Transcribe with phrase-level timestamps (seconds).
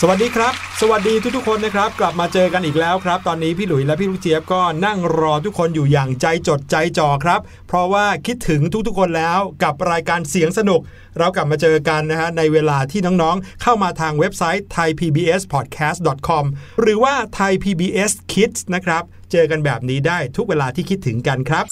[0.00, 10.80] สวัสดีครับ สวัสดีทุกๆคนนะครับ กลับมาเจอกันอีกแล้วครับ ตอนนี้พี่หลุยและพี่ลูกเจี๊ยบก็นั่งรอทุกคนอยู่อย่างใจจดใจจ่อครับ เพราะว่าคิดถึงทุกๆคนแล้วกับรายการเสียงสนุก
[11.18, 16.44] เรากลับมาเจอกันนะฮะในเวลาที่น้องๆ เข้ามาทางเว็บไซต์ thaipbspodcast.com
[16.80, 19.02] หรือว่า Thai PBS Kids นะครับ
[19.32, 21.66] เจอกันแบบนี้ได้ทุกเวลาที่คิดถึงกันครับ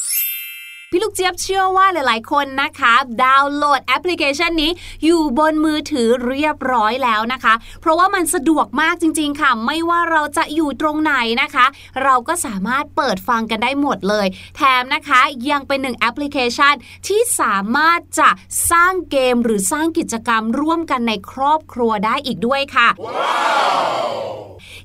[0.97, 4.71] พี่ลูกเจี๊ยบเชื่อว่าหลาย ๆ คนนะคะ ดาวน์โหลดแอปพลิเคชันนี้
[5.05, 11.67] อยู่บนมือถือเรียบร้อยแล้วนะคะ เพราะว่ามันสะดวกมากจริง ๆ ค่ะ ไม่ว่าเราจะอยู่ตรงไหนนะคะ
[12.03, 14.27] เราก็สามารถเปิดฟังกันได้หมดเลย
[14.57, 15.21] แถมนะคะ
[15.51, 16.75] ยังเป็นหนึ่งแอปพลิเคชัน
[17.09, 18.29] ที่สามารถจะ
[18.71, 22.89] สร้างเกมหรือสร้างกิจกรรมร่วมกันในครอบครัวได้อีกด้วยค่ะ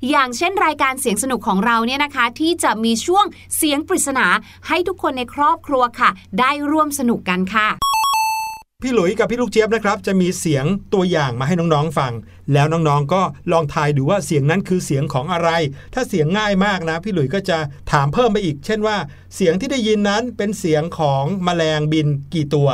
[0.10, 3.26] อย่างเช่นรายการเสียงสนุกของเราเนี่ยนะคะ ที่จะมีช่วง
[3.58, 4.28] เสียงปริศนา
[4.68, 6.10] ให้ทุกคนในครอบครัวค่ะ
[6.40, 7.68] ได้ร่วมสนุกกันค่ะ
[8.84, 12.14] พี่หลุยกับพี่ลูกเจี๊ยบนะครับจะมีเสียงตัวอย่างมาให้น้องๆฟัง
[12.54, 15.50] แล้วน้องๆก็ลองทายดูว่าเสียงนั้นคือเสียงของอะไร
[15.94, 17.58] ถ้าเสียงง่ายมากนะ พี่หลุยก็จะ
[17.92, 18.98] ถามเพิ่มไปอีก เช่นว่า
[19.36, 22.70] เสียงที่ได้ยินนั้นเป็นเสียงของแมลงบินกี่ตัว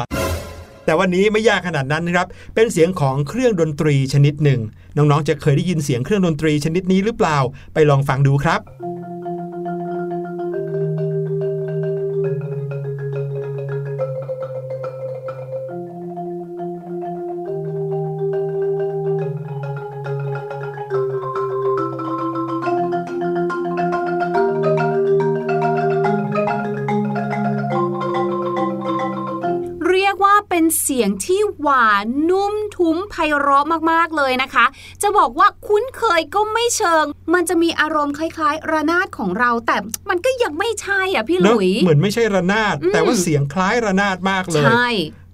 [0.85, 4.61] แต่วันนี้ไม่ยากขนาดนั้นนะครับเป็นเสียงของเครื่องดนตรีชนิดหนึ่ง
[4.97, 7.37] น้องๆ จะเคยได้ยินเสียงเครื่องดนตรีชนิดนี้หรือเปล่า
[7.73, 8.61] ไปลองฟังดูครับ
[33.15, 34.65] ไพเราะมากๆเลยนะคะ
[35.01, 39.77] จะบอกว่าคุ้นเคยก็ไม่เชิง มันจะมีอารมณ์คล้ายๆ ระนาดของเรา แต่
[40.09, 44.89] มันก็ยังไม่ใช่อะพี่หเนอะลุยเหมือนไม่ใช่ระนาดอืมแต่ว่าเสียงคล้ายระนาดมากเลยใช่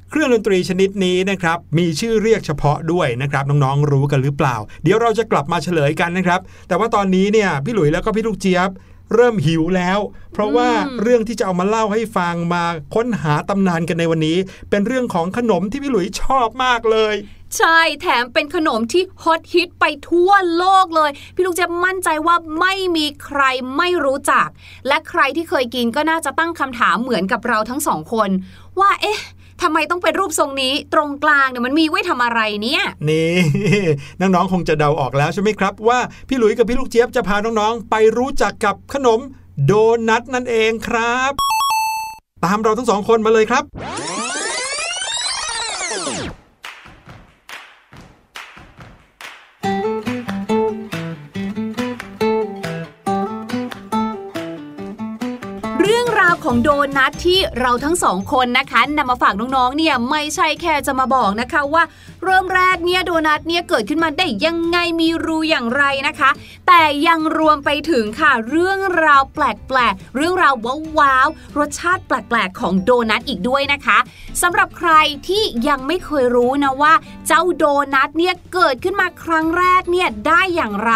[0.10, 8.70] เครื่องดนตรีชนิดนี้นะครับมีชื่อเรียกเฉพาะด้วยนะครับน้องๆรู้กันหรือเปล่า เดี๋ยวเราจะกลับมาเฉลยกันนะครับ แต่ว่าตอนนี้เนี่ยพี่หลุยแล้วก็พี่ลูกเจี๊ยบ
[9.16, 10.00] เริ่มหิวแล้ว
[10.34, 12.64] เพราะว่าอืมเรื่องที่จะเอามาเล่าให้ฟังมา
[12.96, 14.38] ค้นหาตำนานกันในวันนี้
[14.70, 17.16] เป็นเรื่องของขนมที่พี่หลุยชอบมากเลย
[17.58, 23.42] ใช่แถมเป็นขนมที่ฮอตฮิตไปทั่วโลกเลย พี่ลูกเจะมั่นใจว่าไม่มีใคร
[23.78, 24.48] ไม่รู้จัก
[24.88, 28.30] และใครที่เคยกินก็น่าจะตั้งคำถามเหมือนกับเราทั้งสองคน
[28.80, 29.20] ว่าเอ๊ะ
[29.62, 33.34] ทำไมต้องเป็นรูปทรงนี้ตรงกลางเนี่ยมันมีไว้ทำอะไรเนี่ยนี่
[34.20, 39.20] น้องๆคงจะเดาออกแล้วใช่ไหมครับ ว่าพี่หลุยกับพี่ลูกเจี๊ยบจะพาน้องๆ ไปรู้จักกับขนม
[39.66, 39.72] โด
[40.08, 41.32] นัทนั่นเองครับ
[42.46, 43.64] ตามเราทั้งสองคนมาเลยครับ
[56.54, 61.84] ของโดนัทที่เราทั้งสองคนนะคะนำมาฝากน้องๆเนี่ยไม่ใช่แค่จะมาบอกนะคะว่า
[62.24, 66.30] เริ่มแรกเนี่ยโดนัทเนี่ยเกิดขึ้นมาได้ยังไงมีรูอย่างไรนะคะ
[66.68, 70.54] แต่ยังรวมไปถึงค่ะเรื่องราวแปลกๆ เรื่องราว
[71.00, 73.98] ว้าวๆรสชาติแปลกๆ ของโดนัทอีกด้วยนะคะ
[74.42, 74.92] สำหรับใคร
[75.28, 76.94] ที่ยังไม่เคยรู้นะว่า
[77.28, 80.94] เจ้าโดนัทเนี่ยเกิดขึ้นมาครั้งแรกเนี่ยได้อย่างไร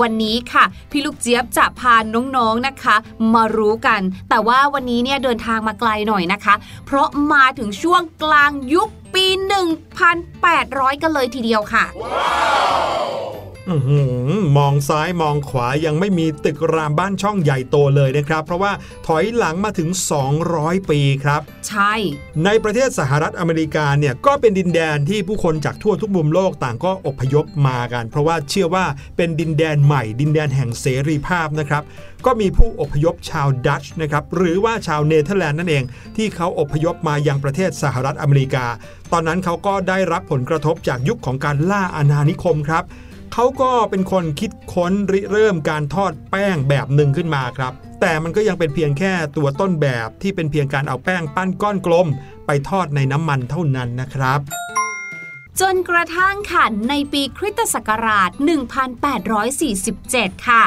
[0.00, 2.96] วันนี้ค่ะ พี่ลูกเจี๊ยบจะพาน้องๆนะคะ
[3.34, 4.00] มารู้กัน
[4.30, 6.54] แต่ว่าวันนี้เนี่ยเดินทางมาไกลหน่อยนะคะ
[6.86, 9.26] เพราะมาถึงช่วงกลางยุค ปี
[10.14, 13.39] 1,800 กันเลยทีเดียวค่ะ wow!
[14.56, 18.72] มองซ้ายมองขวายังไม่มีตึกรามบ้านช่องใหญ่โตเลยนะครับ เพราะว่า
[19.06, 19.88] ถอยหลังมาถึง
[20.40, 21.92] 200 ปีครับ ใช่
[22.44, 28.84] ในประเทศสหรัฐอเมริกาเนี่ยก็เป็นดินแดนที่ผู้คนจากทั่วทุกมุมโลกต่างก็อพยพมากัน เพราะว่าเชื่อว่า
[29.16, 31.82] เป็นดินแดนใหม่ ดินแดนแห่งเสรีภาพนะครับ
[32.26, 35.84] ก็มีผู้อพยพชาวดัตช์นะครับหรือว่าชาวเนเธอร์แลนด์นั่นเอง
[36.16, 38.66] ที่เขาอพยพมายังประเทศสหรัฐอเมริกา
[39.12, 42.84] ตอนนั้นเขาก็ได้รับผลกระทบจากยุคของการล่าอาณานิคมครับ
[43.34, 52.06] เขาก็เป็นคนคิดค้นริเริ่มการทอดแป้งแบบหนึ่งขึ้นมาครับ แต่มันก็ยังเป็นเพียงแค่ตัวต้นแบบที่เป็นเพียงการเอาแป้งปั้นก้อนกลม
[52.46, 54.40] ไปทอดในน้ำมันเท่านั้นนะครับ
[55.60, 58.30] จนกระทั่งค่ะในปีคริสตศักราช
[59.62, 60.62] 1847 ค่ะ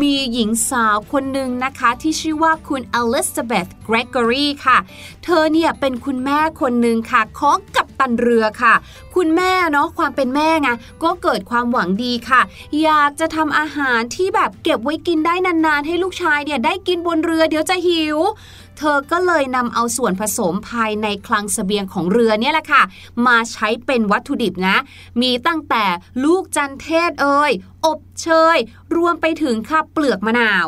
[0.00, 4.78] มีหญิงสาวคนหนึ่งนะคะที่ชื่อว่าคุณอลิซาเบธเกรกอรีค่ะ
[5.24, 8.74] เธอเนี่ยเป็นคุณแม่คนหนึ่งค่ะของกัปตันเรือค่ะ
[9.14, 10.68] คุณแม่เนาะความเป็นแม่ไง
[11.02, 12.40] ก็เกิดความหวังดีค่ะ
[12.82, 18.18] อยากจะทำอาหารที่แบบเก็บไว้กินได้นานๆ ให้ลูกชายเนี่ยได้กินบนเรือเดี๋ยวจะหิว
[18.78, 22.82] เธอก็เลยนำเอาส่วนผสมภายในคลังเสบียงของเรือเนี่ยแหละค่ะ
[23.26, 24.76] มาใช้เป็นวัตถุดิบนะ
[25.20, 25.84] มีตั้งแต่
[26.24, 27.52] ลูกจันเทศเอ่ย
[27.86, 28.56] อบเชย
[28.96, 30.66] รวมไปถึงค่ะเปลือกมะนาว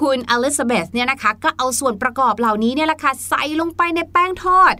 [0.00, 4.74] คุณอลิซาเบธเนี่ยนะคะ ก็เอาส่วนประกอบเหล่านี้เนี่ยแหละค่ะใส่ลงไปในแป้งทอด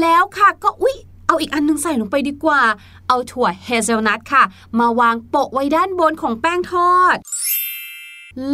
[0.00, 2.62] แล้วค่ะก็อุ๊ยเอาอีกอันนึงใส่ลงไปดีกว่า
[3.08, 4.42] เอาถั่วเฮเซลนัทค่ะ
[4.78, 7.16] มาวางโปะไว้ด้านบนของแป้งทอด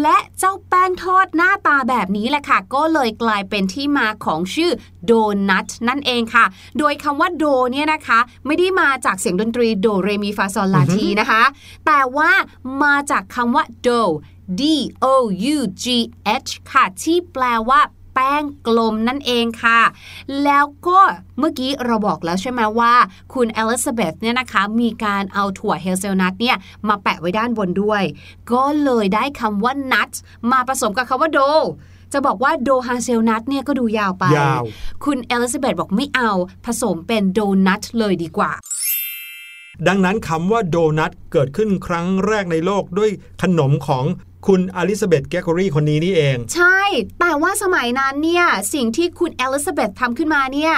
[0.01, 4.71] และเจ้าแป้งทอดหน้าตาแบบนี้แหละค่ะ ก็เลยกลายเป็นที่มาของชื่อ
[5.05, 5.12] โด
[5.49, 6.45] นัทนั่นเองค่ะ
[6.79, 11.43] โดยคำว่าโดเนี่ยนะคะ ไม่ได้มาจากเสียงดนตรีโดเรมีฟาซอลลาทีนะคะ
[11.87, 12.31] แต่ว่า
[12.83, 13.89] มาจากคำว่าโด
[14.61, 14.62] D
[15.05, 15.07] O
[15.57, 15.87] U G
[16.47, 17.81] H ค่ะ ที่แปลว่า
[18.14, 19.81] แป้งกลมนั่นเองค่ะ
[20.45, 20.99] แล้วก็
[21.38, 22.95] เมื่อกี้เราบอกแล้วใช่ไหมว่า
[23.35, 26.57] คุณเอลิซาเบธเนี่ยนะคะ มีการเอาถั่ว hazelnut เนี่ย
[26.88, 28.02] มาแปะไว้ด้านบนด้วย
[28.52, 30.11] ก็เลยได้คำว่า nut
[30.50, 31.40] มาผสมกับคำว่า dough
[32.12, 34.62] จะบอกว่า dough hazelnut เนี่ยก็ดูยาวไปยาว
[35.04, 36.31] คุณเอลิซาเบธบอกไม่เอา
[36.66, 38.52] ผสมเป็นโดนัทเลยดีกว่า
[39.87, 43.11] ดังนั้นคำว่าโดนัทเกิดขึ้นครั้งแรกในโลกด้วย
[43.42, 44.04] ขนมของ
[44.46, 46.80] คุณอลิซาเบธเกรกอรีคนนี้นี่เอง ใช่
[47.20, 48.44] แต่ว่าสมัยนั้นเนี่ย
[48.75, 50.75] สิ่งที่คุณเอลิซาเบธทำขึ้นมาเนี่ย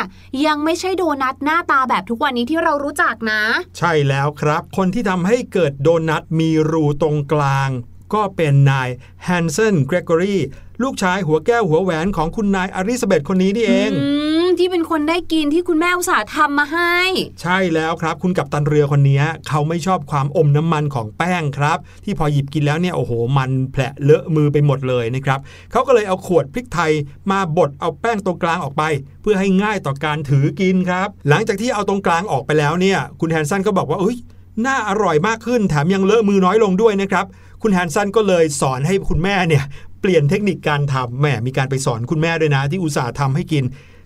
[0.46, 3.42] ยังไม่ใช่โดนัทหน้าตาแบบทุกวันนี้ที่เรารู้จักนะ
[3.78, 7.70] ใช่แล้วครับ คนที่ทำให้เกิดโดนัทมีรูตรงกลาง
[8.12, 8.88] ก็เป็นนาย
[9.24, 10.36] แฮนเซนเกรกอรี
[10.82, 14.08] ลูกชายหัวแก้วหัวแหวนของคุณนายอลิซาเบธคนนี้นี่เองอื
[14.44, 16.96] มที่เป็นคนได้กินที่คุณแม่อุตส่าห์ทำมาให้
[17.42, 25.38] ใช่แล้วครับ คุณกัปตันเรือคนนี้เขาไม่ชอบความอมน้ำมันของแป้งครับ ที่พอหยิบกินแล้วเนี่ยโอ้โห มันแผลเลอะมือไปหมดเลยนะครับ
[25.72, 26.92] เขาก็เลยเอาขวดพริกไทย
[27.30, 28.82] มาบดเอาแป้งตรงกลางออกไป
[29.22, 34.16] เพื่อให้ง่ายต่อการถือกินครับ หลังจากที่เอาตรงกลางออกไปแล้วเนี่ย คุณแฮนสันก็บอกว่าเอ้ย
[34.66, 37.26] น่าอร่อยมากขึ้นแถมยังเลอะมือน้อยลงด้วยนะครับ
[37.66, 39.64] คุณแฮนสันก็เลยสอนให้คุณแม่เนี่ย
[40.00, 43.64] เปลี่ยนเทคนิคการทำแหมมีการไปสอนคุณแม่ด้วยนะ ที่อุตส่าห์ทำให้กิน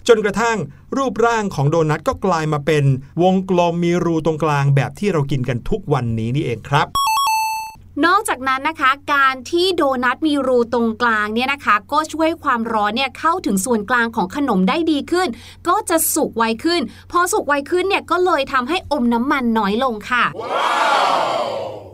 [0.08, 0.58] จนกระทั่ง
[0.96, 2.84] รูปร่างของโดนัทก็กลายมาเป็น
[3.22, 6.86] วงกลมมีรูตรงกลางแบบที่เรากินกันทุกวันนี้นี่เองครับ
[8.06, 15.28] นอกจากนั้นนะคะ การที่โดนัทมีรูตรงกลางเนี่ยนะคะ ก็ช่วยความร้อนเนี่ยเข้าถึงส่วนกลางของขนมได้ดีขึ้น
[15.68, 16.80] ก็จะสุกไวขึ้น
[17.12, 20.24] พอสุกไวขึ้นเนี่ยก็เลยทำให้อมน้ำมันน้อยลงค่ะ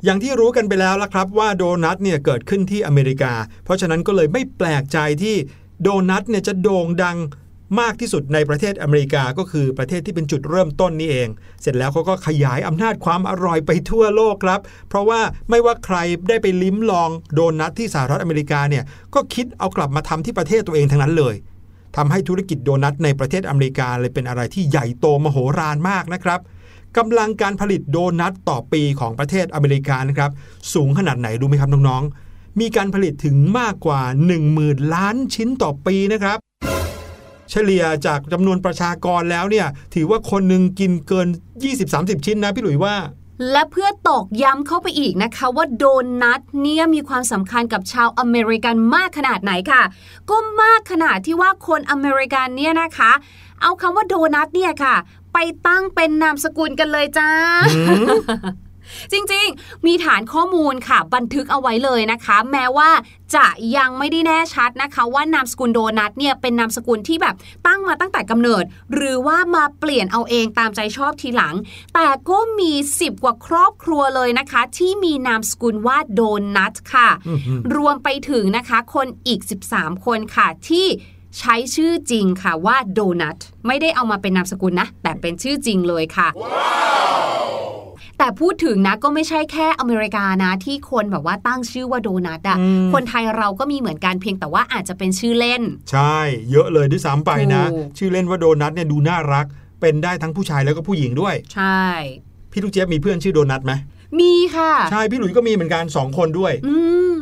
[0.05, 3.33] อย่างที่รู้กันไปแล้วละครับว่าโดนัทเนี่ยเกิดขึ้นที่อเมริกา
[3.65, 5.37] เพราะฉะนั้นก็เลยไม่แปลกใจที่
[5.83, 7.19] โดนัทเนี่ยจะโด่งดัง
[7.81, 11.29] มากที่สุดในประเทศอเมริกาก็คือประเทศที่เป็นจุดเริ่มต้นนี่เอง
[11.63, 15.21] เสร็จแล้วเขาก็ขยายอำนาจความอร่อยไปทั่วโลกครับ เพราะว่า
[15.51, 15.97] ไม่ว่าใคร
[16.29, 18.85] ได้ไปลิ้มลองโดนัทที่สหรัฐอเมริกาเนี่ย
[19.15, 21.35] ก็คิดเอากลับมาทำที่ประเทศตัวเองทั้งนั้นเลย
[21.97, 26.41] ทำให้ธุรกิจโดนัทในประเทศอเมริกาเลยเป็นอะไรที่ใหญ่โตมโหฬารมากนะครับ
[26.99, 30.31] กำลังการผลิตโดนัทต่อปีของประเทศอเมริกานะครับ
[30.75, 34.01] สูงขนาดไหนรู้ไหมครับน้องๆ มีการผลิตถึงมากกว่า
[34.47, 36.39] 10,000 ล้านชิ้นต่อปีนะครับ
[37.51, 41.29] เฉลี่ยจากจำนวนประชากรแล้วเนี่ยถือว่าคนหนึ่งกินเกิน
[41.77, 42.97] 20-30 ชิ้นนะพี่หลุยว่า
[43.51, 45.85] และเพื่อตอกย้ำเข้าไปอีกนะคะว่าโด
[46.23, 49.83] นัทเนี่ยมีความสำคัญกับชาวอเมริกันมากขนาดไหนค่ะ
[50.31, 53.13] ก็มากขนาดที่ว่าคนอเมริกันเนี่ยนะคะ
[53.63, 54.95] เอาคำว่าโดนัทเนี่ยค่ะ
[55.35, 57.31] ไปตั้งเป็นนามสกุลกันเลยจ้า
[59.13, 62.91] จริงๆ มีฐานข้อมูลค่ะ บันทึกเอาไว้เลยนะคะ แม้ว่า
[63.35, 67.35] จะยังไม่ได้แน่ชัดนะคะ ว่านามสกุลโดนัทเนี่ยเป็นนามสกุลที่แบบ
[67.67, 68.65] ตั้งมาตั้งแต่กำเนิด
[68.95, 71.55] หรือว่ามาเปลี่ยนเอาเองตามใจชอบทีหลัง
[71.95, 76.21] แต่ก็มี 10 กว่าครอบครัวเลยนะคะ ที่มีนามสกุลว่าโด
[76.57, 77.09] นัทค่ะ
[77.77, 79.41] รวมไปถึงนะคะ คนอีก
[79.73, 80.87] 13 คนค่ะที่
[81.39, 83.37] ใช้ชื่อจริงค่ะว่าโดนัท
[83.67, 86.29] ไม่ได้เอามาเป็นนามสกุลนะ แต่เป็นชื่อจริงเลยค่ะ
[88.19, 95.63] แต่พูดถึงนะก็ไม่ใช่แค่อเมริกานะ ที่คนแบบว่าตั้งชื่อว่าโดนัทอะอืมคนไทยเราก็มีเหมือนกันเพียงแต่ว่าอาจจะเป็นชื่อเล่น
[95.93, 96.17] ใช่
[96.51, 99.47] เยอะเลยด้วยซ้ำไปนะถูกชื่อเล่นว่าโดนัทเนี่ยดูน่ารัก
[99.81, 101.83] เป็นได้ทั้งผู้ชายแล้วก็ผู้หญิงด้วย ใช่
[102.53, 103.73] พี่ลูกเจี๊ยบมีเพื่อนชื่อโดนัทไหม
[104.21, 106.77] มีค่ะ ใช่พี่หลุยก็มีเหมือนกันสองคนด้วย อื
[107.17, 107.19] ม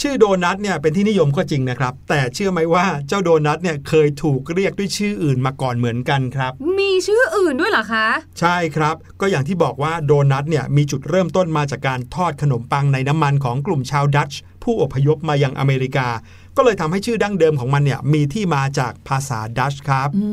[0.00, 8.06] ชื่อโดนัทเนี่ยเป็นที่นิยมก็จริงนะครับ แต่เชื่อไหมว่าเจ้าโดนัทเนี่ยเคยถูกเรียกด้วยชื่ออื่นมาก่อนเหมือนกันครับ มีชื่ออื่นด้วยเหรอคะ
[8.40, 16.08] ใช่ครับ ก็อย่างที่บอกว่าโดนัทเนี่ยมีจุดเริ่มต้นมาจากการทอดขนมปังในน้ำมันของกลุ่มชาวดัตช์ผู้อพยพมายังอเมริกา
[16.56, 20.26] ก็เลยทำให้ชื่อดั้งเดิมของมันเนี่ยมีที่มาจากภาษาดัตช์ครับอื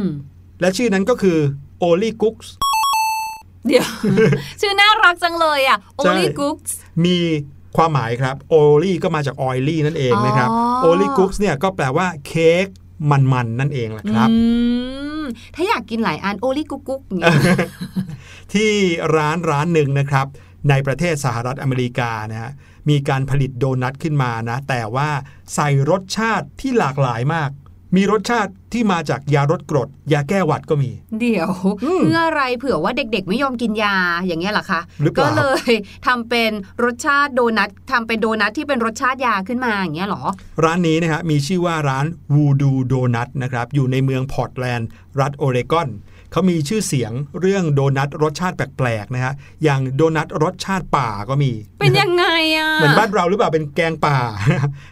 [0.00, 0.02] ม
[0.60, 1.38] และชื่อนั้นก็คือ
[1.78, 2.36] โอลี่กุ๊ก
[3.66, 3.88] เดี๋ยว
[4.60, 6.72] ชื่อน่ารักจังเลยอะใช่ Only Cooks
[7.04, 7.18] มี
[7.76, 12.66] ความหมายครับโอลี่ก็มาจากออยลี่นั่นเองนะครับอ๋อโอลี่กุ๊กเนี่ยก็แปลว่าเค้ก
[13.10, 14.36] มันๆนั่นเองแหละครับอื
[15.22, 17.58] มถ้าอยากกินหลายอันโอลี่กุ๊กกุ๊กอย่างเงี้ย
[18.52, 18.70] ที่
[19.16, 20.26] ร้านร้านหนึ่งนะครับ
[20.70, 22.52] ในประเทศสหรัฐอเมริกานะฮะ
[22.88, 25.08] มีการผลิตโดนัทขึ้นมานะ แต่ว่า
[25.54, 27.50] ใส่รสชาติที่หลากหลายมาก
[27.96, 30.90] มีรสชาติที่มาจากยาลดกรด ยาแก้หวัดก็มี
[31.20, 31.50] เดี๋ยว
[31.84, 35.72] อืมเพื่ออะไรเผื่อว่าเด็กๆ ไม่ยอมกินยาอย่างเงี้ยเหรอคะหรือเปก็ล่าเลย
[36.06, 36.50] ทำเป็น
[36.84, 40.22] รสชาติโดนัททำเป็นโดนัทที่เป็นรสชาติยาขึ้นมาอย่างเงี้ยเหรอ
[40.64, 44.88] ร้านนี้นะฮะมีชื่อว่าร้าน Voodoo Donut นะครับอยู่ในเมืองพอร์ตแลนด์
[45.20, 45.88] รัฐโอเรกอน
[46.32, 52.24] เขามีชื่อเสียงเรื่องโดนัทรสชาติแปลกๆนะฮะอย่างโดนัทรสชาติป่าก็มี เป็นยังไง
[52.56, 54.18] อะเหมือนบ้านเราหรือเปล่าเป็นแกงป่า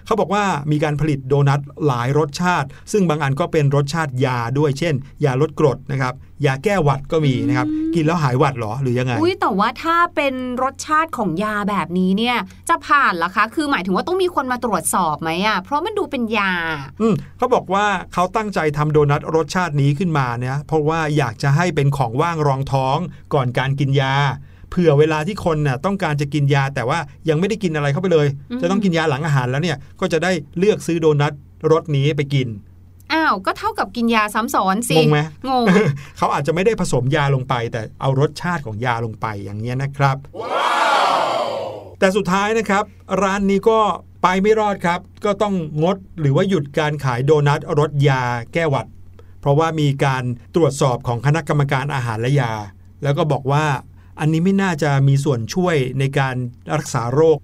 [0.07, 6.15] เขาบอกว่ามีการผลิตโดนัทหลายรสชาติ ซึ่งบางอันก็เป็นรสชาติยาด้วยเช่น ยาลดกรดนะครับ
[6.47, 12.37] ยาแก้หวัดก็มีนะครับ กินแล้วหายหวัดเหรอหรือยังไงอุ้ยแต่ว่าถ้าเป็นรสชาติของยาแบบนี้เนี่ย
[12.69, 16.53] จะผ่านเหรอคะ คือหมายถึงว่าต้องมีคนมาตรวจสอบไหมอะเพราะมันดูเป็นยา
[17.01, 22.99] อืมเขาบอกว่าเขาตั้งใจทำโดนัทรสชาตินี้ขึ้นมาเนี่ยเพราะว่าอยากจะให้เป็นของว่างรองท้อง
[23.35, 24.15] ก่อนการกินยา
[24.71, 26.99] เผื่อเวลาที่คนน่ะต้องการจะกินยาแต่ว่า
[27.29, 31.33] ยังไม่ได้กินอะไรเข้าไปเลยอืมจะต้องกินยาหลังอาหารแล้วเนี่ยก็จะได้เลือกซื้อโดนัท
[31.73, 32.49] รสนี้ไปกิน
[33.15, 35.65] อ้าวก็เท่ากับกินยาซ้ำซ้อนสิ งงไหมงง
[36.19, 40.17] เขาอาจจะไม่ได้ผสมยาลงไป แต่เอารสชาติของยาลงไปอย่างนี้ยนะครับ
[41.99, 42.85] แต่สุดท้ายนะครับ
[43.23, 43.79] ร้านนี้ก็
[44.23, 48.87] ไปไม่รอดครับ ก็ต้องงดหรือว่าหยุดการขายโดนัทรสยาแก้หวัด
[49.41, 52.53] เพราะว่ามีการตรวจสอบของคณะกรรมการอาหารและยา
[53.03, 53.65] แล้วก็บอกว่า
[54.21, 56.37] อันนี้ไม่น่าจะมีส่วนช่วยในการ
[56.79, 57.39] รักษาโรค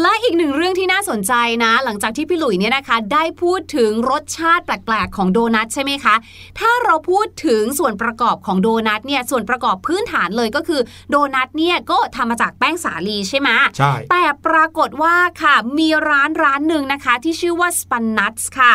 [0.00, 1.32] และอีกหนึ่งเรื่องที่น่าสนใจ
[1.64, 6.14] นะ หลังจากที่พี่หลุยเนี่ยนะคะ ได้พูดถึงรสชาติแปลกๆของโดนัทใช่ไหมคะ
[6.58, 13.48] ถ้าเราพูดถึงส่วนประกอบของโดนัทเนี่ยส่วนประกอบพื้นฐานเลยก็คือโดนัทเนี่ยก็ทำมาจากแป้งสาลีใช่ไหม
[13.78, 18.74] ใช่แต่ปรากฏว่าค่ะมีร้านร้านหนึ่งนะคะ ที่ชื่อว่า Spun Nuts ค่ะ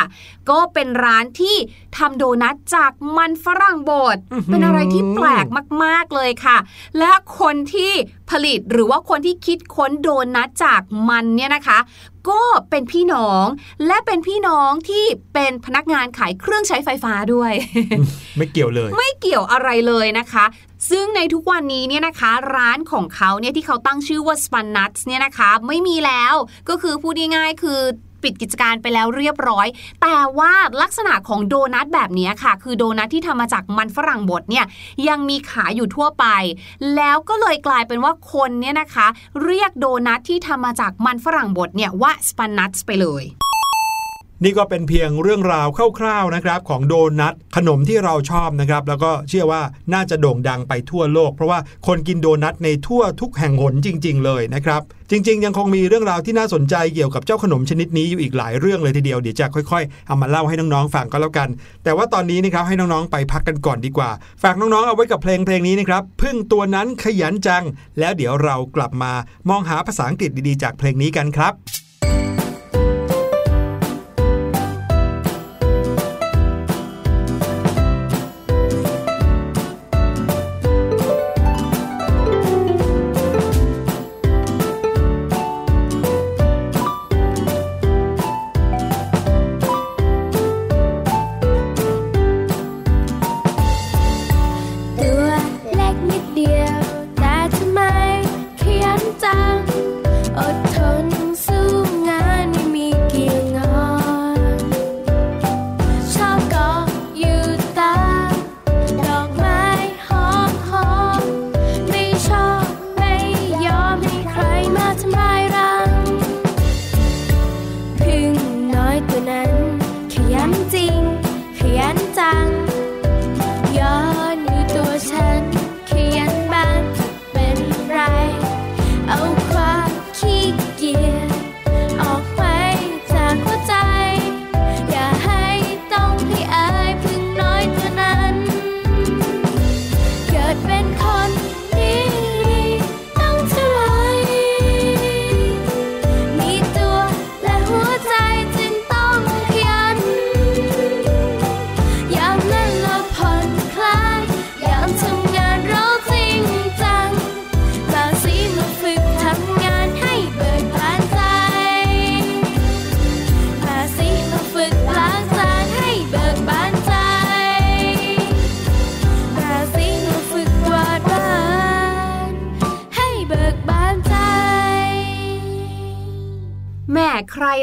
[0.50, 1.56] ก็เป็นร้านที่
[1.98, 5.46] ทำโดนัทจากมันฝรั่งบดอื้อหือเป็นอะไรที่แปลก
[5.84, 6.58] มาก ๆเลยค่ะ
[7.00, 7.94] และคนที่
[8.32, 11.80] ผลิตหรือว่าคนที่คิดค้นโดนัทจากมันเนี่ยนะคะ
[12.30, 13.46] ก็เป็นพี่น้อง
[13.88, 17.54] และเป็นพี่น้องที่เป็นพนักงานขายเครื่องใช้ไฟฟ้าด้วย
[18.38, 20.46] ไม่เกี่ยวเลย ไม่เกี่ยวอะไรเลยนะคะ
[20.90, 26.34] ซึ่งในทุกวันนี้เนี่ยนะคะ ร้านของเขาเนี่ยที่เขาตั้งชื่อว่า Spun Nuts เนี่ยนะคะ ไม่มีแล้ว
[26.70, 27.80] ก็คือพูดง่ายๆคือ
[28.24, 29.68] ปิดกิจการไปแล้วเรียบร้อย
[30.02, 34.66] แต่ว่าลักษณะของโดนัทแบบนี้ค่ะ คือโดนัทที่ทำมาจากมันฝรั่งบดเนี่ย
[35.08, 36.26] ยังมีขายอยู่ทั่วไป
[36.96, 39.08] แล้วก็เลยกลายเป็นว่าคนเนี่ยนะคะ
[39.44, 43.26] เรียกโดนัทที่ทำมาจากมันฝรั่งบดเนี่ยว่าสปันนัทไปเลย
[44.44, 45.68] นี่ก็เป็นเพียงเรื่องราว
[46.00, 49.62] คร่าวๆนะครับของโดนัทขนมที่เราชอบนะครับ แล้วก็เชื่อว่า
[49.94, 61.50] น่าจะโด่งดังไปทั่วโลก เพราะว่าคนกินโดนัทในทั่วทุกแห่งหนจริง ๆ เลยนะครับจริง ๆ ยังคงมีเรื่องราวที่น่าสนใจเกี่ยวกับเจ้าขนมชนิดนี้อยู่อีกหลายเรื่องเลยทีเดียวเดี๋ยวจะค่อยๆเอามาเล่าให้น้องๆฟังก็แล้วกัน
[61.84, 64.10] แต่ว่าตอนนี้นะครับให้น้องๆไปพักกันก่อนดีกว่า
[64.44, 67.64] ฝากน้องๆเอาไว้กับเพลงเพลงนี้นะครับพึ่งตัวนั้นขยันจัง
[68.00, 69.12] แล้วเดี๋ยวเรากลับมา
[69.50, 71.56] มองหาภาษาอังกฤษดีๆ จากเพลงนี้กันครับ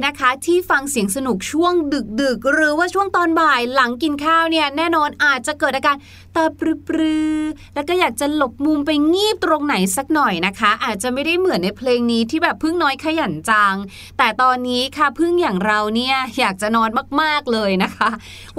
[0.07, 1.73] นะคะที่ฟังเสียงสนุกช่วง
[2.23, 5.97] ดึกๆ หรือว่าช่วงตอนบ่ายหลังกินข้าวเนี่ยแน่นอนอาจจะเกิดอาการ
[6.37, 6.61] ตาป
[6.97, 13.75] รือๆแล้วก็อยากจะหลบมุมไปงีบตรงไหนสักหน่อยนะคะ อาจจะไม่ได้เหมือนในเพลงนี้ที่แบบพึ่งน้อยขยันจัง
[14.19, 18.11] แต่ตอนนี้ค่ะพึ่งอย่างเราเนี่ยอยากจะนอนมากๆเลยนะคะ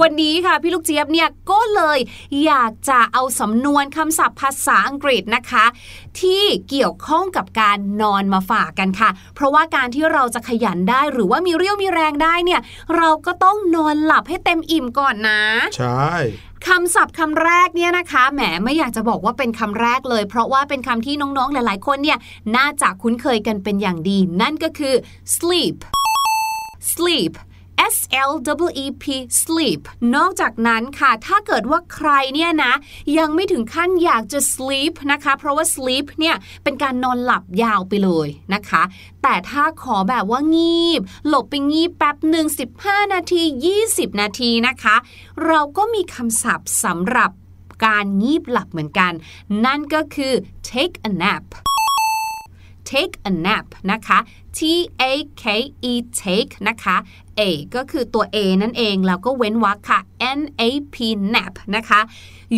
[0.02, 2.00] วันนี้ค่ะพี่ลูกเจี๊ยบเนี่ยก็เลย
[2.46, 5.66] อยากจะเอาสำนวนคำศัพท์ภาษาอังกฤษนะคะ
[6.20, 12.62] ที่เกี่ยวข้องกับการนอนมาฝากกันค่ะ เพราะว่าการที่เราจะขยันได้หรือว่ามีเรี่ยวมีแรงได้เนี่ย
[12.96, 15.42] เราก็ต้องนอนหลับให้เต็มอิ่มก่อนนะ
[15.78, 16.12] ใช่
[16.66, 22.18] คำศัพท์คำแรกเนี่ยนะคะแหมไม่อยากจะบอกว่าเป็นคำแรกเลย เพราะว่าเป็นคำที่น้องๆหลาย ๆ คนเนี่ย
[22.56, 24.96] น่าจะคุ้นเคยกันเป็นอย่างดี นั่นก็คือ
[25.36, 25.78] sleep
[26.94, 27.34] sleep
[27.96, 27.98] S
[28.30, 28.32] L
[28.68, 29.06] W E P
[29.42, 29.82] sleep
[30.16, 32.74] นอกจากนั้นค่ะ ถ้าเกิดว่าใครเนี่ยนะ
[33.18, 38.84] ยังไม่ถึงขั้นอยากจะ sleep นะคะ เพราะว่า sleep เนี่ย เป็นการนอนหลับยาวไปเลยนะคะ
[39.24, 42.48] แต่ถ้าขอแบบว่างีบ หลบไปงีบแป๊บหนึ่ง
[42.80, 43.42] 15 นาที
[43.82, 44.96] 20 นาทีนะคะ
[45.46, 47.32] เราก็มีคำศัพท์สำหรับ
[47.86, 49.14] การงีบหลับเหมือนกัน
[49.66, 50.34] นั่นก็คือ
[50.70, 51.46] take a nap
[52.90, 54.20] take a nap นะคะ
[54.58, 54.60] T
[55.02, 55.04] A
[55.42, 55.44] K
[55.92, 56.98] E take นะคะ
[57.40, 57.42] A
[57.76, 60.00] ก็คือตัว A นั่นเอง แล้วก็เว้นวรรคค่ะ
[60.40, 60.98] N A P
[61.34, 62.02] nap นะคะ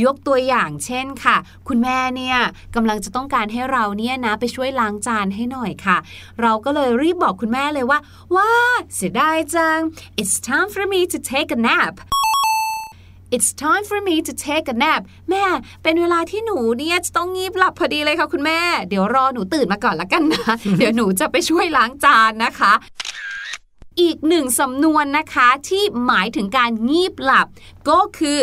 [0.03, 1.37] ยกตัวอย่างเช่นค่ะ
[1.67, 2.37] คุณแม่เนี่ย
[2.75, 5.97] กำลังจะต้องการให้เราเนี่ยนะไปช่วยล้างจานให้หน่อยค่ะ
[6.41, 7.99] เราก็เลยรีบบอกคุณแม่เลยว่า
[8.35, 8.49] ว้า
[8.95, 9.79] เสียดายจัง
[10.21, 11.95] it's time for me to take a nap
[13.35, 15.45] It's time for me to take a nap แม่
[15.83, 22.73] เป็นเวลาที่หนูเนี่ยจะต้องงีบหลับพอดีเลยค่ะคุณแม่ เดี๋ยวรอหนูตื่นมาก่อนละกันนะ เดี๋ยวหนูจะไปช่วยล้างจานนะคะ
[24.01, 27.47] อีกหนึ่งสำนวนนะคะที่หมายถึงการงีบหลับ
[27.89, 28.39] ก็คือ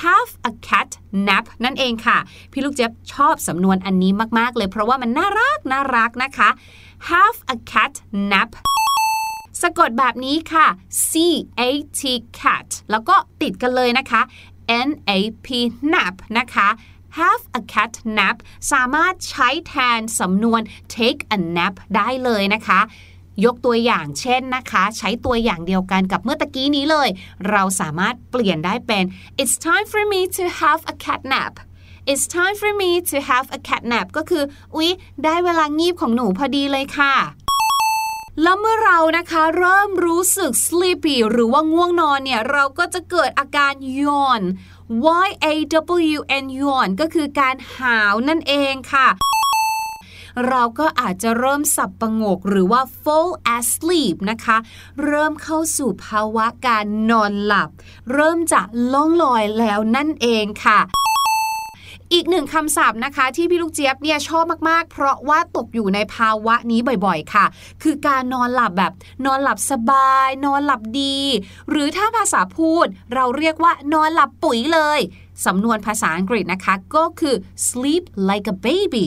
[0.00, 0.90] have a cat
[1.26, 2.18] nap นั่นเองค่ะ
[2.52, 6.48] พี่ลูกเจี๊ยบชอบสำนวนอันนี้มาก ๆ เลย เพราะว่ามันน่ารักน่ารักนะคะ
[7.10, 7.92] have a cat
[8.30, 8.50] nap
[9.62, 10.66] สะกดแบบนี้ค่ะ
[11.08, 11.12] C
[11.60, 11.62] A
[12.00, 12.02] T
[12.38, 14.20] cat แล้วก็ติดกันเลยนะคะ
[14.88, 15.12] N A
[15.46, 15.48] P
[15.92, 16.68] nap นะคะ
[17.18, 18.36] have a cat nap
[18.72, 20.60] สามารถใช้แทนสำนวน
[20.94, 22.80] take a nap ได้เลยนะคะ
[23.44, 27.08] ยกตัวอย่างเช่นนะคะ ใช้ตัวอย่างเดียวกันกับเมื่อตะกี้นี้เลย
[27.50, 29.04] เราสามารถเปลี่ยนได้เป็น
[29.40, 31.52] it's time for me to have a cat nap
[32.10, 34.90] it's time for me to have a cat nap ก็คือ อุ๊ย
[35.24, 37.14] ได้เวลางีบของหนูพอดีเลยค่ะ
[38.42, 43.72] แล้วเมื่อเรานะคะเริ่มรู้สึก sleepy หรือว่าง่วงนอนเนี่ย เราก็จะเกิดอาการ
[44.02, 44.42] ยอน
[45.26, 45.46] y a
[46.16, 49.08] w n ยอนก็คือการหาวนั่นเองค่ะ
[50.48, 54.56] เราก็อาจจะเริ่มสับประงกหรือว่า fall asleep นะคะ
[55.04, 57.68] เริ่มเข้าสู่ภาวะการนอนหลับ
[58.12, 58.60] เริ่มจะ
[58.92, 60.80] ล่องลอยแล้วนั่นเองค่ะ
[62.12, 67.44] อีกหนึ่งคำศัพท์นะคะ ที่พี่ลูกเจี๊ยบเนี่ยชอบมากๆ เพราะว่าตกอยู่ในภาวะนี้บ่อยๆ ค่ะ
[67.82, 68.92] คือการนอนหลับแบบ
[69.26, 71.18] นอนหลับสบาย นอนหลับดี
[71.70, 75.00] หรือถ้าภาษาพูด เราเรียกว่านอนหลับปุ๋ยเลย
[75.46, 77.34] สำนวนภาษาอังกฤษนะคะ ก็คือ
[77.68, 79.06] sleep like a baby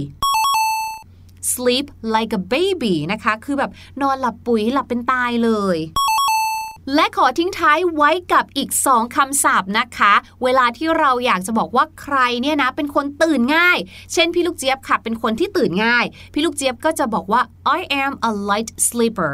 [1.53, 1.85] sleep
[2.15, 5.77] like a baby นะคะ คือแบบนอนหลับปุ๋ยหลับเป็นตายเลย
[6.95, 13.77] และขอทิ้งท้ายไว้กับอีก 2คำศัพท์นะคะ เวลาที่เราอยากจะบอกว่าใครเนี่ยนะ เป็นคนตื่นง่าย
[14.13, 17.41] เช่นพี่ลูกเจี๊ยบค่ะ เป็นคนที่ตื่นง่าย พี่ลูกเจี๊ยบก็จะบอกว่า
[17.77, 19.31] I am a light sleeper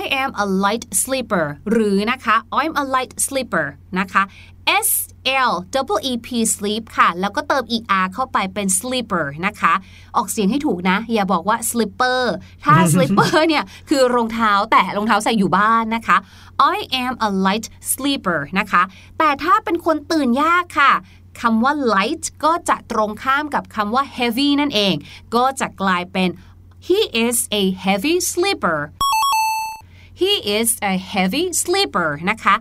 [0.00, 3.66] I am a light sleeper หรือนะคะ I'm a light sleeper
[3.98, 4.22] นะคะ
[4.86, 4.88] S
[5.50, 5.52] L
[5.96, 7.64] W E P sleep ค่ะ แล้วก็เติม
[7.98, 9.74] er เข้าไปเป็น sleeper นะคะ
[10.16, 12.22] ออกเสียงให้ถูกนะ อย่าบอกว่า slipper
[12.64, 16.16] ถ้า slipper เนี่ยคือรองเท้าแต่รองเท้าใส่อยู่บ้านนะคะ
[16.74, 18.82] I am a light sleeper นะคะ
[19.18, 20.92] แต่ถ้าเป็นคนตื่นยากค่ะ
[21.40, 24.94] คำว่า light ก็จะตรงข้ามกับคำว่า heavy นั่นเอง
[25.34, 26.28] ก็จะกลายเป็น
[26.86, 28.78] he is a heavy sleeper
[30.22, 32.54] He is a heavy sleeper นะคะ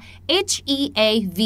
[0.49, 1.39] H E A V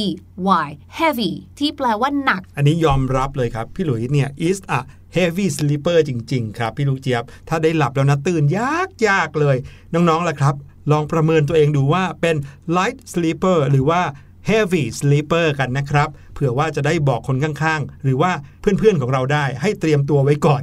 [0.66, 4.80] Y heavy ที่แปลว่าหนัก อันนี้ยอมรับเลยครับ พี่หลุยเนี่ย is a
[5.18, 9.58] heavy sleeper จริง ๆ ครับ พี่ลูกเจี๊ยบ ถ้าได้หลับแล้วนะตื่นยากยากเลย
[9.94, 10.56] น้องๆล่ะครับ
[10.92, 12.36] ลองประเมินตัวเองดูว่าเป็น
[12.78, 14.02] light sleeper หรือว่า
[14.50, 20.62] heavy sleeper กันนะครับ เผื่อว่าจะได้บอกคนข้างๆ หรือว่าเพื่อนๆของเราได้ให้เตรียมตัวไว้ก่อน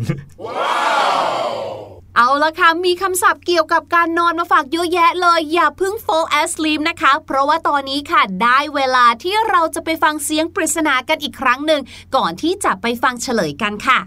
[2.16, 11.80] เอาละค่ะ มีคำศัพท์เกี่ยวกับการนอนมาฝากเยอะแยะเลย อย่าเพิ่ง fall asleep นะคะ เพราะว่าตอนนี้ค่ะ ได้เวลาที่เราจะไปฟังเสียงปริศนากันอีกครั้งหนึ่ง
[12.16, 13.98] ก่อนที่จะไปฟังเฉลยกันค่ะ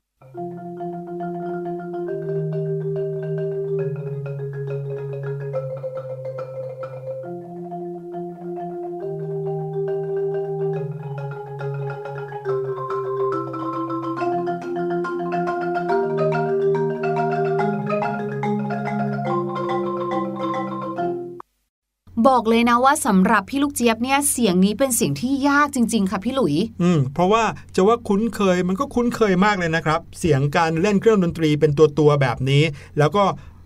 [22.28, 27.44] บอกเลยนะว่าสำหรับพี่ลูกเจี๊ยบเนี่ยเสียงนี้เป็นเสียงที่ยากจริง ๆ ค่ะพี่หลุย อืมเพราะว่า
[27.76, 32.64] จะว่าคุ้นเคยมันก็คุ้นเคยมากเลยนะครับ เสียงการเล่นเครื่องดนตรีเป็นตัวตัวแบบนี้
[32.98, 33.24] แล้วก็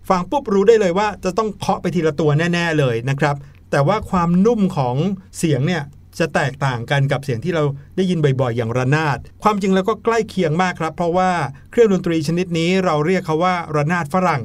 [0.08, 3.36] ฟังปุ๊บรู้ได้เลยว่าจะต้องเคาะไปทีละตัวแน่ ๆเลยนะครับ
[3.70, 4.96] แต่ว่าความนุ่มของ
[5.38, 5.82] เสียงเนี่ย
[6.18, 7.64] จะแตกต่างกันกับเสียงที่เรา
[7.96, 11.30] ได้ยินบ่อยๆ อย่างระนาด ความจริงแล้วก็ใกล้เคียงมากครับ เพราะว่า
[11.70, 14.42] เครื่องดนตรีชนิดนี้เราเรียกเขาว่าระนาดฝรั่ง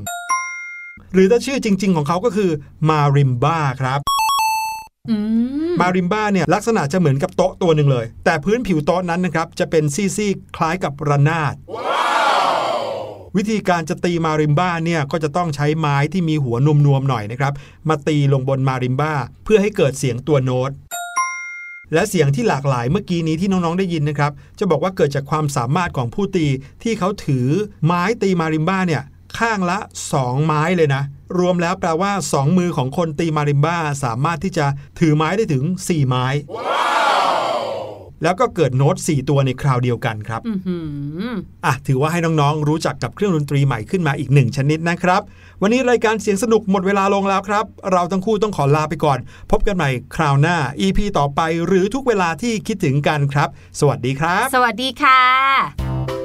[1.16, 2.50] หรือถ้าชื่อจริง ๆ ของเขาก็คือ
[2.90, 4.00] มาริมบ้าครับ
[5.10, 5.16] อื
[5.70, 11.56] มมาริมบ้าเนี่ยลักษณะจะเหมือนกับโต๊ะตัวหนึ่งเลย แต่พื้นผิวโต๊ะนั้นนะครับจะเป็นซี่ๆคล้ายกับระนาด
[13.38, 17.54] วิธีการจะตีมาริมบ้าเนี่ยก็จะต้องใช้ไม้ที่มีหัวนวมๆหน่อยนะครับ
[17.90, 20.72] มาตีลงบนมาริมบ้า เพื่อให้เกิดเสียงตัวโน้ต
[21.94, 26.48] และเสียงที่หลากหลายเมื่อกี้นี้ที่น้อง ๆ ได้ยินนะครับ จะบอกว่าเกิดจากความสามารถของผู้ตี
[26.84, 27.48] ที่เขาถือ
[27.86, 29.04] ไม้ตีมาริมบ้าเนี่ย
[29.40, 29.80] ข้างละ
[30.14, 31.04] 2 ไม้เลยนะ
[31.40, 34.66] รวมแล้วแปลว่า 2 มือของคนตีมาริมบ้าสามารถที่จะ
[35.00, 36.26] ถือไม้ได้ถึง 4 ไม้
[38.24, 40.78] แล้วก็เกิดโน้ต 4 ตัวในคราวเดียวกันครับอือหื
[41.24, 41.34] อ
[41.66, 45.22] อะถือว่าให้น้องๆ รู้จักกับเครื่องดนตรีใหม่ขึ้นมาอีกหนึ่งชนิดนะครับ
[45.62, 49.20] วันนี้รายการเสียงสนุกหมดเวลาลงแล้วครับ เราทั้งคู่ต้องขอลาไปก่อน
[49.52, 56.25] พบกันใหม่คราวหน้า EP ต่อไปหรือทุกเวลาที่คิดถึงกันครับ สวัสดีครับ สวัสดีค่ะ